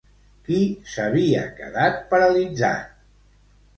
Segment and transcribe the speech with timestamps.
[0.47, 0.61] Qui
[0.93, 2.99] s'havia quedat paralitzat?